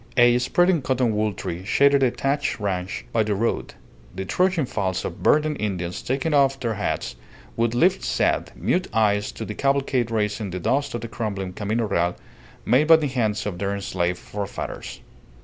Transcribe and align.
A 0.17 0.39
spreading 0.39 0.81
cotton 0.81 1.15
wool 1.15 1.31
tree 1.31 1.63
shaded 1.63 2.01
a 2.01 2.09
thatched 2.09 2.59
ranche 2.59 3.05
by 3.13 3.21
the 3.21 3.35
road; 3.35 3.75
the 4.15 4.25
trudging 4.25 4.65
files 4.65 5.05
of 5.05 5.21
burdened 5.21 5.61
Indians 5.61 6.01
taking 6.01 6.33
off 6.33 6.59
their 6.59 6.73
hats, 6.73 7.15
would 7.55 7.75
lift 7.75 8.01
sad, 8.01 8.51
mute 8.55 8.87
eyes 8.95 9.31
to 9.33 9.45
the 9.45 9.53
cavalcade 9.53 10.09
raising 10.09 10.49
the 10.49 10.59
dust 10.59 10.95
of 10.95 11.01
the 11.01 11.07
crumbling 11.07 11.53
camino 11.53 11.85
real 11.85 12.15
made 12.65 12.87
by 12.87 12.95
the 12.95 13.05
hands 13.05 13.45
of 13.45 13.59
their 13.59 13.75
enslaved 13.75 14.17
forefathers. 14.17 15.01